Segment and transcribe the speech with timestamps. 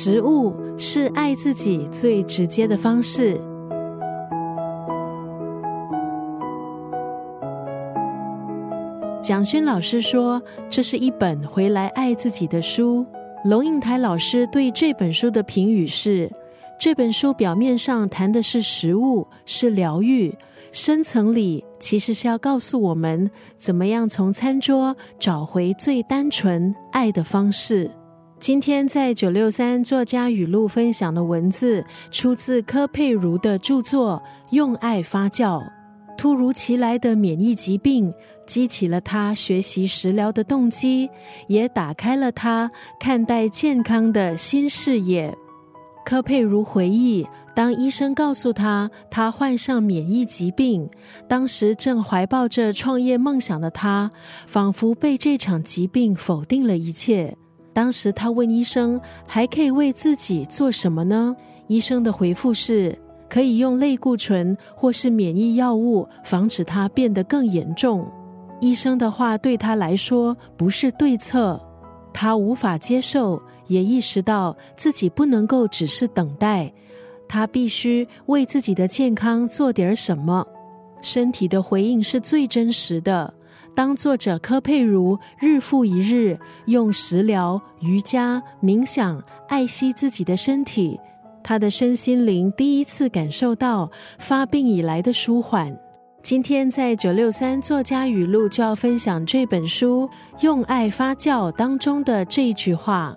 [0.00, 3.36] 食物是爱自己最直接的方式。
[9.20, 10.40] 蒋勋老师说
[10.70, 13.04] ：“这是一本回来爱自己的书。”
[13.44, 16.30] 龙应台老师对这本书的评语是：
[16.78, 20.32] 这本书表面上谈的是食物，是疗愈，
[20.70, 27.90] 深层里其实是要告诉我们，怎么样从餐桌找回最单纯爱的方式。
[28.40, 34.22] 今天在九六三作家语录分享的文字，出自柯佩如的著作
[34.54, 35.60] 《用爱发酵》。
[36.16, 38.12] 突如其来的免疫疾病。
[38.46, 41.10] 激起了他学习食疗的动机，
[41.48, 45.36] 也打开了他看待健康的新视野。
[46.02, 50.88] 柯佩如回忆，当医生告诉他他患上免疫疾病，
[51.28, 54.10] 当时正怀抱着创业梦想的他，
[54.46, 57.36] 仿佛被这场疾病否定了一切。
[57.78, 61.36] 当时他问医生：“还可以为自己做什么呢？”
[61.68, 62.98] 医生的回复是
[63.30, 68.04] ：“可以用类固醇或是免疫药物，防止它变得更严重。”
[68.58, 71.64] 医生的话对他来说不是对策，
[72.12, 76.72] 他无法接受，也意识到自己不能够只是等待，
[77.28, 80.44] 他必须为自己的健康做点什么。
[81.00, 83.34] 身体的回应是最真实的。
[83.78, 90.98] 当作者柯佩如日复一日用食疗、瑜伽、冥想爱惜自己的身体，
[91.44, 95.78] 他的身心灵第一次感受到发病以来的舒缓。
[96.24, 100.10] 今天在九六三作家语录就要分享这本书
[100.44, 103.16] 《用爱发酵》当中的这句话：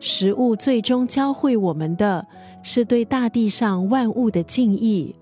[0.00, 2.26] 食物最终教会我们的
[2.62, 5.14] 是对大地上万物的敬意。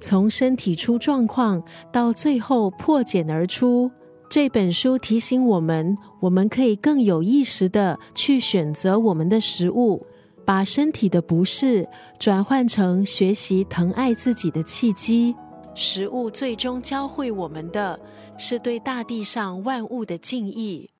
[0.00, 3.90] 从身体出状况到最后破茧而出，
[4.28, 10.06] 这本书提醒我们，我们可以更有意识的去选择我们的食物，
[10.44, 11.88] 把身体的不适
[12.18, 15.34] 转换成学习疼爱自己的契机。
[15.74, 17.98] 食物最终教会我们的
[18.36, 20.90] 是对大地上万物的敬意。